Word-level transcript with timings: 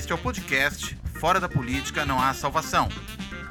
Este 0.00 0.12
é 0.12 0.14
o 0.14 0.22
podcast 0.22 0.96
Fora 1.20 1.38
da 1.38 1.46
Política 1.46 2.06
Não 2.06 2.18
Há 2.18 2.32
Salvação. 2.32 2.88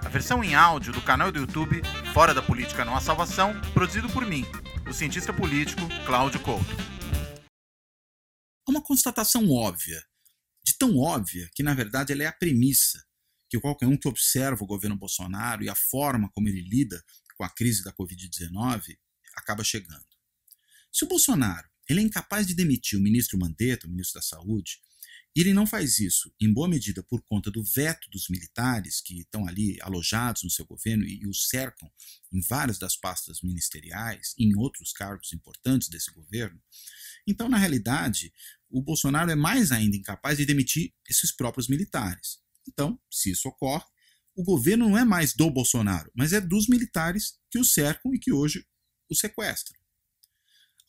A 0.03 0.09
versão 0.09 0.43
em 0.43 0.55
áudio 0.55 0.91
do 0.91 0.99
canal 0.99 1.31
do 1.31 1.37
YouTube 1.37 1.79
Fora 2.11 2.33
da 2.33 2.41
Política 2.41 2.83
Não 2.83 2.95
Há 2.95 3.01
Salvação, 3.01 3.53
produzido 3.71 4.09
por 4.09 4.25
mim, 4.25 4.43
o 4.89 4.91
cientista 4.91 5.31
político 5.31 5.79
Cláudio 6.07 6.39
Couto. 6.39 6.65
Uma 8.67 8.81
constatação 8.81 9.47
óbvia, 9.51 10.03
de 10.63 10.75
tão 10.75 10.97
óbvia 10.97 11.47
que 11.53 11.61
na 11.61 11.75
verdade 11.75 12.13
ela 12.13 12.23
é 12.23 12.25
a 12.25 12.33
premissa 12.33 13.05
que 13.47 13.59
qualquer 13.59 13.85
um 13.85 13.95
que 13.95 14.07
observa 14.07 14.63
o 14.63 14.67
governo 14.67 14.97
Bolsonaro 14.97 15.63
e 15.63 15.69
a 15.69 15.75
forma 15.75 16.31
como 16.33 16.49
ele 16.49 16.67
lida 16.67 16.99
com 17.37 17.43
a 17.43 17.49
crise 17.49 17.83
da 17.83 17.93
Covid-19 17.93 18.97
acaba 19.35 19.63
chegando. 19.63 20.07
Se 20.91 21.05
o 21.05 21.07
Bolsonaro 21.07 21.69
ele 21.87 21.99
é 21.99 22.03
incapaz 22.03 22.47
de 22.47 22.55
demitir 22.55 22.97
o 22.97 23.03
ministro 23.03 23.37
Mandetta, 23.37 23.85
o 23.85 23.89
ministro 23.91 24.19
da 24.19 24.25
Saúde, 24.25 24.79
e 25.39 25.41
ele 25.41 25.53
não 25.53 25.65
faz 25.65 25.99
isso, 25.99 26.29
em 26.37 26.51
boa 26.51 26.67
medida, 26.67 27.01
por 27.01 27.21
conta 27.21 27.49
do 27.49 27.63
veto 27.63 28.09
dos 28.09 28.27
militares 28.27 28.99
que 28.99 29.21
estão 29.21 29.47
ali 29.47 29.77
alojados 29.81 30.43
no 30.43 30.49
seu 30.49 30.65
governo 30.65 31.05
e, 31.05 31.25
o 31.25 31.33
cercam 31.33 31.89
em 32.29 32.41
várias 32.41 32.77
das 32.77 32.97
pastas 32.97 33.41
ministeriais, 33.41 34.35
em 34.37 34.53
outros 34.57 34.91
cargos 34.91 35.31
importantes 35.31 35.87
desse 35.87 36.11
governo. 36.11 36.61
Então, 37.25 37.47
na 37.47 37.55
realidade, 37.55 38.33
o 38.69 38.81
Bolsonaro 38.81 39.31
é 39.31 39.35
mais 39.35 39.71
ainda 39.71 39.95
incapaz 39.95 40.39
de 40.39 40.45
demitir 40.45 40.93
esses 41.09 41.31
próprios 41.31 41.69
militares. 41.69 42.39
Então, 42.67 42.99
se 43.09 43.31
isso 43.31 43.47
ocorre, 43.47 43.85
o 44.35 44.43
governo 44.43 44.89
não 44.89 44.97
é 44.97 45.05
mais 45.05 45.33
do 45.33 45.49
Bolsonaro, 45.49 46.11
mas 46.13 46.33
é 46.33 46.41
dos 46.41 46.67
militares 46.67 47.39
que 47.49 47.59
o 47.59 47.63
cercam 47.63 48.13
e 48.13 48.19
que 48.19 48.33
hoje 48.33 48.67
o 49.09 49.15
sequestram. 49.15 49.79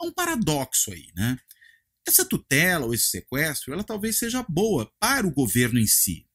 Há 0.01 0.07
um 0.07 0.13
paradoxo 0.13 0.91
aí, 0.91 1.13
né? 1.15 1.39
Essa 2.07 2.25
tutela 2.25 2.87
ou 2.87 2.95
esse 2.95 3.09
sequestro, 3.09 3.73
ela 3.73 3.85
talvez 3.85 4.19
seja 4.19 4.45
boa 4.49 4.91
para 4.99 5.27
o 5.27 5.31
governo 5.31 5.79
em 5.79 5.87
si, 5.87 6.27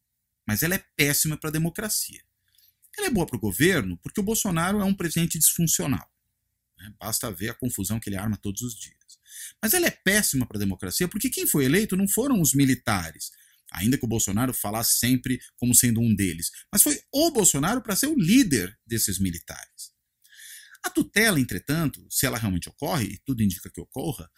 mas 0.48 0.64
ela 0.64 0.76
é 0.76 0.86
péssima 0.96 1.38
para 1.38 1.50
a 1.50 1.54
democracia. 1.54 2.22
Ela 2.98 3.08
é 3.08 3.10
boa 3.10 3.26
para 3.26 3.36
o 3.36 3.40
governo 3.40 3.98
porque 3.98 4.20
o 4.20 4.24
Bolsonaro 4.24 4.80
é 4.80 4.84
um 4.84 4.94
presidente 4.94 5.38
disfuncional. 5.38 6.10
Né? 6.78 6.94
Basta 7.00 7.32
ver 7.32 7.50
a 7.50 7.54
confusão 7.54 8.00
que 8.00 8.10
ele 8.10 8.18
arma 8.18 8.38
todos 8.38 8.62
os 8.62 8.76
dias. 8.76 8.96
Mas 9.62 9.74
ela 9.74 9.88
é 9.88 9.92
péssima 9.92 10.46
para 10.46 10.58
a 10.58 10.60
democracia 10.60 11.08
porque 11.08 11.30
quem 11.30 11.46
foi 11.46 11.66
eleito 11.66 11.98
não 11.98 12.08
foram 12.08 12.40
os 12.40 12.54
militares, 12.54 13.32
ainda 13.72 13.98
que 13.98 14.06
o 14.06 14.08
Bolsonaro 14.08 14.54
falasse 14.54 14.98
sempre 14.98 15.40
como 15.58 15.76
sendo 15.76 16.00
um 16.00 16.16
deles, 16.16 16.52
mas 16.72 16.82
foi 16.82 17.02
o 17.12 17.32
Bolsonaro 17.32 17.82
para 17.82 17.96
ser 17.96 18.08
o 18.08 18.18
líder 18.18 18.78
desses 18.86 19.20
militares. 19.20 19.94
A 20.84 20.90
tutela, 20.90 21.40
entretanto, 21.40 22.06
se 22.10 22.26
ela 22.26 22.38
realmente 22.38 22.70
ocorre, 22.70 23.06
e 23.06 23.18
tudo 23.26 23.42
indica 23.42 23.72
que 23.72 23.82
ocorra, 23.82 24.30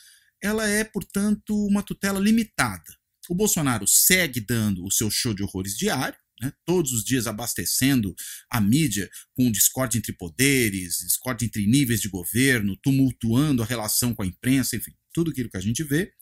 ela 0.42 0.68
é, 0.68 0.84
portanto, 0.84 1.56
uma 1.66 1.84
tutela 1.84 2.20
limitada. 2.20 2.96
O 3.30 3.36
Bolsonaro 3.36 3.86
segue 3.88 4.40
dando 4.40 4.86
o 4.86 4.92
seu 4.92 5.10
show 5.12 5.34
de 5.34 5.44
horrores 5.44 5.76
diário, 5.76 6.18
né, 6.42 6.54
todos 6.66 6.92
os 6.92 7.04
dias 7.04 7.28
abastecendo 7.28 8.16
a 8.50 8.62
mídia 8.62 9.10
com 9.34 9.52
discórdia 9.52 9.98
entre 9.98 10.14
poderes, 10.14 11.00
discórdia 11.00 11.46
entre 11.46 11.66
níveis 11.66 12.00
de 12.00 12.10
governo, 12.10 12.78
tumultuando 12.78 13.64
a 13.64 13.66
relação 13.66 14.14
com 14.14 14.22
a 14.22 14.28
imprensa, 14.28 14.76
enfim, 14.76 14.94
tudo 15.14 15.32
aquilo 15.32 15.50
que 15.50 15.58
a 15.58 15.62
gente 15.62 15.84
vê. 15.84 16.14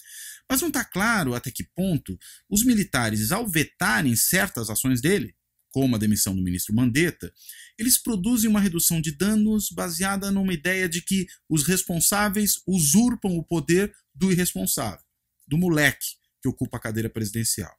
Mas 0.50 0.62
não 0.62 0.70
está 0.70 0.86
claro 0.86 1.34
até 1.34 1.52
que 1.52 1.64
ponto 1.76 2.18
os 2.50 2.64
militares, 2.64 3.32
ao 3.32 3.48
vetarem 3.48 4.16
certas 4.16 4.70
ações 4.70 5.02
dele, 5.02 5.36
como 5.76 5.98
a 5.98 6.00
demissão 6.00 6.34
do 6.34 6.42
ministro 6.42 6.74
Mandetta, 6.74 7.34
eles 7.78 8.02
produzem 8.02 8.50
uma 8.50 8.62
redução 8.62 9.02
de 9.02 9.12
danos 9.12 9.70
baseada 9.70 10.32
numa 10.32 10.54
ideia 10.54 10.88
de 10.88 11.02
que 11.02 11.28
os 11.50 11.68
responsáveis 11.68 12.62
usurpam 12.66 13.36
o 13.36 13.44
poder 13.44 13.94
do 14.16 14.32
irresponsável, 14.32 15.06
do 15.48 15.58
moleque 15.58 16.08
que 16.42 16.48
ocupa 16.48 16.78
a 16.78 16.80
cadeira 16.80 17.10
presidencial. 17.10 17.76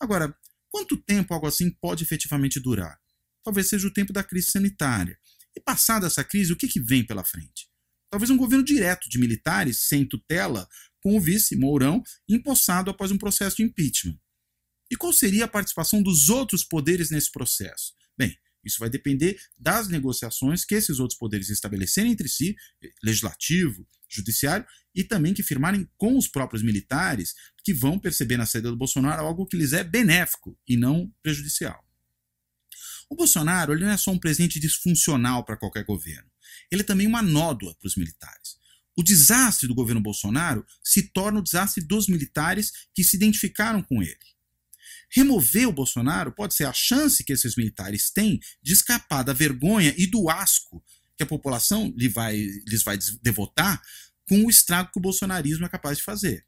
Agora, 0.00 0.34
quanto 0.70 0.96
tempo 0.96 1.34
algo 1.34 1.46
assim 1.46 1.70
pode 1.70 2.02
efetivamente 2.02 2.58
durar? 2.58 2.98
Talvez 3.44 3.68
seja 3.68 3.86
o 3.86 3.92
tempo 3.92 4.12
da 4.12 4.24
crise 4.24 4.50
sanitária. 4.50 5.18
E 5.54 5.60
passada 5.60 6.06
essa 6.06 6.24
crise, 6.24 6.52
o 6.52 6.56
que, 6.56 6.68
que 6.68 6.80
vem 6.80 7.04
pela 7.04 7.24
frente? 7.24 7.68
Talvez 8.10 8.30
um 8.30 8.36
governo 8.36 8.64
direto 8.64 9.08
de 9.08 9.18
militares, 9.18 9.82
sem 9.82 10.06
tutela, 10.06 10.68
com 11.00 11.16
o 11.16 11.20
vice, 11.20 11.56
Mourão, 11.56 12.02
empossado 12.28 12.90
após 12.90 13.10
um 13.10 13.18
processo 13.18 13.56
de 13.56 13.62
impeachment. 13.62 14.18
E 14.90 14.96
qual 14.96 15.12
seria 15.12 15.44
a 15.44 15.48
participação 15.48 16.02
dos 16.02 16.30
outros 16.30 16.64
poderes 16.64 17.10
nesse 17.10 17.30
processo? 17.30 17.92
Bem, 18.16 18.36
isso 18.64 18.78
vai 18.78 18.88
depender 18.88 19.38
das 19.56 19.88
negociações 19.88 20.64
que 20.64 20.74
esses 20.74 20.98
outros 20.98 21.18
poderes 21.18 21.50
estabelecerem 21.50 22.12
entre 22.12 22.28
si, 22.28 22.56
legislativo, 23.02 23.86
judiciário, 24.08 24.66
e 24.94 25.04
também 25.04 25.34
que 25.34 25.42
firmarem 25.42 25.88
com 25.96 26.16
os 26.16 26.28
próprios 26.28 26.62
militares, 26.62 27.34
que 27.64 27.74
vão 27.74 27.98
perceber 27.98 28.36
na 28.36 28.46
saída 28.46 28.70
do 28.70 28.76
Bolsonaro 28.76 29.22
algo 29.22 29.46
que 29.46 29.56
lhes 29.56 29.72
é 29.72 29.84
benéfico 29.84 30.58
e 30.66 30.76
não 30.76 31.12
prejudicial. 31.22 31.84
O 33.10 33.16
Bolsonaro 33.16 33.72
ele 33.72 33.84
não 33.84 33.92
é 33.92 33.96
só 33.96 34.10
um 34.10 34.18
presidente 34.18 34.58
disfuncional 34.58 35.44
para 35.44 35.56
qualquer 35.56 35.84
governo, 35.84 36.30
ele 36.70 36.82
é 36.82 36.84
também 36.84 37.06
uma 37.06 37.22
nódoa 37.22 37.74
para 37.78 37.86
os 37.86 37.96
militares. 37.96 38.58
O 38.96 39.02
desastre 39.02 39.68
do 39.68 39.74
governo 39.74 40.00
Bolsonaro 40.00 40.66
se 40.82 41.12
torna 41.12 41.38
o 41.38 41.42
desastre 41.42 41.84
dos 41.84 42.08
militares 42.08 42.72
que 42.92 43.04
se 43.04 43.16
identificaram 43.16 43.80
com 43.80 44.02
ele. 44.02 44.18
Remover 45.10 45.68
o 45.68 45.72
Bolsonaro 45.72 46.32
pode 46.32 46.54
ser 46.54 46.64
a 46.64 46.72
chance 46.72 47.24
que 47.24 47.32
esses 47.32 47.56
militares 47.56 48.10
têm 48.10 48.40
de 48.62 48.72
escapar 48.72 49.22
da 49.22 49.32
vergonha 49.32 49.94
e 49.96 50.06
do 50.06 50.28
asco 50.28 50.82
que 51.18 51.24
a 51.24 51.26
população 51.26 51.92
lhe 51.96 52.08
vai, 52.08 52.36
lhes 52.66 52.82
vai 52.84 52.96
devotar 53.20 53.82
com 54.28 54.44
o 54.44 54.50
estrago 54.50 54.92
que 54.92 54.98
o 54.98 55.02
bolsonarismo 55.02 55.66
é 55.66 55.68
capaz 55.68 55.98
de 55.98 56.04
fazer. 56.04 56.46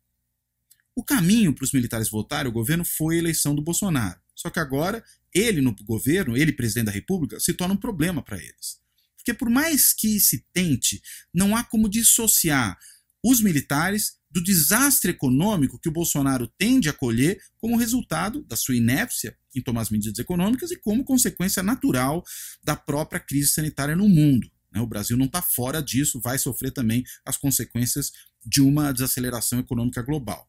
O 0.94 1.02
caminho 1.02 1.52
para 1.52 1.64
os 1.64 1.72
militares 1.72 2.08
votarem 2.08 2.48
o 2.48 2.54
governo 2.54 2.84
foi 2.84 3.16
a 3.16 3.18
eleição 3.18 3.54
do 3.54 3.62
Bolsonaro. 3.62 4.20
Só 4.34 4.48
que 4.48 4.60
agora, 4.60 5.04
ele 5.34 5.60
no 5.60 5.74
governo, 5.82 6.36
ele 6.36 6.52
presidente 6.52 6.86
da 6.86 6.92
República, 6.92 7.40
se 7.40 7.52
torna 7.52 7.74
um 7.74 7.76
problema 7.76 8.22
para 8.22 8.38
eles. 8.38 8.78
Porque 9.16 9.34
por 9.34 9.50
mais 9.50 9.92
que 9.92 10.20
se 10.20 10.46
tente, 10.52 11.02
não 11.34 11.56
há 11.56 11.64
como 11.64 11.88
dissociar 11.88 12.78
os 13.24 13.40
militares 13.40 14.18
do 14.30 14.42
desastre 14.42 15.10
econômico 15.10 15.78
que 15.78 15.88
o 15.88 15.92
Bolsonaro 15.92 16.46
tende 16.56 16.88
a 16.88 16.92
colher 16.92 17.42
como 17.58 17.76
resultado 17.76 18.42
da 18.44 18.54
sua 18.54 18.76
inépcia 18.76 19.36
em 19.54 19.60
tomar 19.60 19.82
as 19.82 19.90
medidas 19.90 20.18
econômicas 20.18 20.70
e 20.70 20.76
como 20.76 21.04
consequência 21.04 21.62
natural 21.62 22.24
da 22.62 22.76
própria 22.76 23.18
crise 23.18 23.48
sanitária 23.48 23.96
no 23.96 24.08
mundo. 24.08 24.50
Né? 24.72 24.80
O 24.80 24.86
Brasil 24.86 25.16
não 25.16 25.26
está 25.26 25.42
fora 25.42 25.82
disso, 25.82 26.20
vai 26.20 26.38
sofrer 26.38 26.70
também 26.70 27.04
as 27.24 27.36
consequências 27.36 28.12
de 28.44 28.60
uma 28.60 28.92
desaceleração 28.92 29.58
econômica 29.58 30.02
global. 30.02 30.48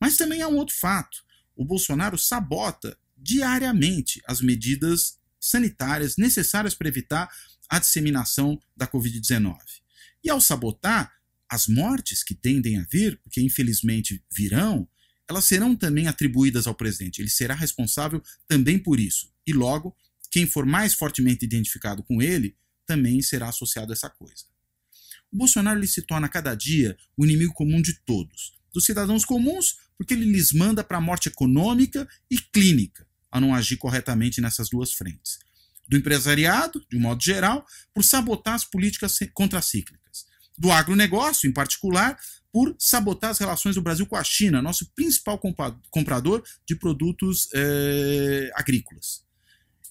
Mas 0.00 0.16
também 0.16 0.42
há 0.42 0.48
um 0.48 0.56
outro 0.56 0.76
fato: 0.76 1.24
o 1.56 1.64
Bolsonaro 1.64 2.16
sabota 2.16 2.96
diariamente 3.16 4.22
as 4.26 4.40
medidas 4.40 5.18
sanitárias 5.40 6.16
necessárias 6.16 6.74
para 6.74 6.88
evitar 6.88 7.28
a 7.68 7.78
disseminação 7.78 8.60
da 8.76 8.86
Covid-19. 8.86 9.56
E 10.22 10.30
ao 10.30 10.40
sabotar, 10.40 11.12
as 11.50 11.66
mortes 11.66 12.22
que 12.22 12.34
tendem 12.34 12.78
a 12.78 12.84
vir, 12.84 13.18
porque 13.22 13.40
infelizmente 13.40 14.22
virão, 14.30 14.88
elas 15.28 15.44
serão 15.44 15.74
também 15.74 16.06
atribuídas 16.06 16.66
ao 16.66 16.74
presidente. 16.74 17.20
Ele 17.20 17.28
será 17.28 17.54
responsável 17.54 18.22
também 18.46 18.78
por 18.78 18.98
isso. 18.98 19.32
E 19.46 19.52
logo, 19.52 19.96
quem 20.30 20.46
for 20.46 20.66
mais 20.66 20.94
fortemente 20.94 21.44
identificado 21.44 22.02
com 22.02 22.20
ele 22.20 22.56
também 22.88 23.20
será 23.20 23.50
associado 23.50 23.92
a 23.92 23.94
essa 23.94 24.08
coisa. 24.08 24.44
O 25.30 25.36
Bolsonaro 25.36 25.78
ele 25.78 25.86
se 25.86 26.02
torna 26.02 26.28
cada 26.28 26.54
dia 26.54 26.96
o 27.16 27.24
inimigo 27.24 27.52
comum 27.52 27.82
de 27.82 28.00
todos, 28.00 28.54
dos 28.72 28.86
cidadãos 28.86 29.26
comuns, 29.26 29.76
porque 29.96 30.14
ele 30.14 30.24
lhes 30.24 30.52
manda 30.52 30.82
para 30.82 30.96
a 30.96 31.00
morte 31.00 31.28
econômica 31.28 32.08
e 32.30 32.38
clínica, 32.38 33.06
a 33.30 33.38
não 33.38 33.54
agir 33.54 33.76
corretamente 33.76 34.40
nessas 34.40 34.70
duas 34.70 34.92
frentes. 34.92 35.38
Do 35.86 35.96
empresariado, 35.98 36.84
de 36.90 36.96
um 36.96 37.00
modo 37.00 37.22
geral, 37.22 37.66
por 37.94 38.02
sabotar 38.02 38.54
as 38.54 38.64
políticas 38.64 39.18
contracíclicas 39.34 40.26
do 40.56 40.72
agronegócio, 40.72 41.48
em 41.48 41.52
particular, 41.52 42.18
por 42.50 42.74
sabotar 42.78 43.30
as 43.30 43.38
relações 43.38 43.74
do 43.74 43.82
Brasil 43.82 44.06
com 44.06 44.16
a 44.16 44.24
China, 44.24 44.62
nosso 44.62 44.90
principal 44.94 45.38
comprador 45.90 46.42
de 46.66 46.74
produtos 46.74 47.48
é, 47.54 48.50
agrícolas. 48.54 49.27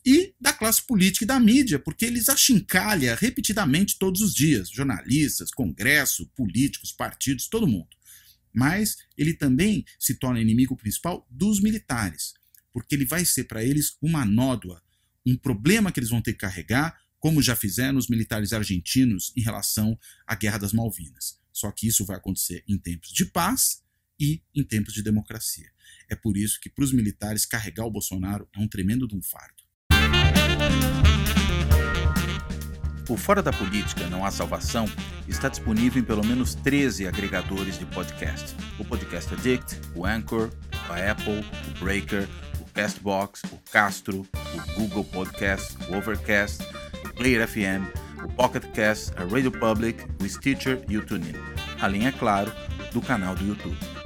E 0.09 0.33
da 0.39 0.53
classe 0.53 0.81
política 0.81 1.25
e 1.25 1.27
da 1.27 1.37
mídia, 1.37 1.77
porque 1.77 2.05
eles 2.05 2.29
achincalha 2.29 3.13
repetidamente 3.13 3.99
todos 3.99 4.21
os 4.21 4.33
dias, 4.33 4.69
jornalistas, 4.69 5.51
congresso, 5.51 6.25
políticos, 6.27 6.93
partidos, 6.93 7.49
todo 7.49 7.67
mundo. 7.67 7.89
Mas 8.53 8.95
ele 9.17 9.33
também 9.33 9.83
se 9.99 10.15
torna 10.15 10.39
inimigo 10.39 10.77
principal 10.77 11.27
dos 11.29 11.61
militares, 11.61 12.33
porque 12.71 12.95
ele 12.95 13.03
vai 13.03 13.25
ser 13.25 13.49
para 13.49 13.61
eles 13.61 13.97
uma 14.01 14.23
nódoa, 14.23 14.81
um 15.25 15.35
problema 15.35 15.91
que 15.91 15.99
eles 15.99 16.09
vão 16.09 16.21
ter 16.21 16.31
que 16.31 16.39
carregar, 16.39 16.97
como 17.19 17.41
já 17.41 17.53
fizeram 17.53 17.97
os 17.97 18.07
militares 18.07 18.53
argentinos 18.53 19.33
em 19.35 19.41
relação 19.41 19.99
à 20.25 20.35
Guerra 20.35 20.59
das 20.59 20.71
Malvinas. 20.71 21.37
Só 21.51 21.69
que 21.69 21.85
isso 21.85 22.05
vai 22.05 22.15
acontecer 22.15 22.63
em 22.65 22.77
tempos 22.77 23.09
de 23.09 23.25
paz 23.25 23.83
e 24.17 24.41
em 24.55 24.63
tempos 24.63 24.93
de 24.93 25.03
democracia. 25.03 25.69
É 26.09 26.15
por 26.15 26.37
isso 26.37 26.61
que, 26.61 26.69
para 26.69 26.85
os 26.85 26.93
militares, 26.93 27.45
carregar 27.45 27.85
o 27.85 27.91
Bolsonaro 27.91 28.47
é 28.55 28.59
um 28.61 28.69
tremendo 28.69 29.05
de 29.05 29.13
um 29.13 29.21
fardo. 29.21 29.66
O 33.09 33.15
Fora 33.15 33.41
da 33.41 33.53
Política 33.53 34.05
Não 34.07 34.25
Há 34.25 34.31
Salvação 34.31 34.85
está 35.27 35.47
disponível 35.47 36.01
em 36.01 36.05
pelo 36.05 36.25
menos 36.25 36.55
13 36.55 37.07
agregadores 37.07 37.79
de 37.79 37.85
podcast. 37.85 38.55
O 38.77 38.85
Podcast 38.85 39.33
Addict, 39.33 39.79
o 39.95 40.05
Anchor, 40.05 40.49
a 40.89 41.11
Apple, 41.11 41.45
o 41.69 41.83
Breaker, 41.83 42.27
Castbox, 42.77 43.41
o 43.51 43.57
Castro, 43.71 44.25
o 44.53 44.73
Google 44.73 45.03
Podcast, 45.05 45.75
o 45.89 45.95
Overcast, 45.95 46.63
o 47.03 47.13
Player 47.15 47.47
FM, 47.47 47.89
o 48.23 48.31
Pocket 48.33 48.63
Cast, 48.71 49.11
a 49.17 49.23
Radio 49.23 49.51
Public, 49.51 50.05
o 50.21 50.29
Stitcher 50.29 50.83
e 50.87 50.97
o 50.97 51.05
TuneIn. 51.05 51.33
Além, 51.81 52.05
é 52.05 52.11
claro, 52.11 52.51
do 52.93 53.01
canal 53.01 53.33
do 53.33 53.45
YouTube. 53.45 53.96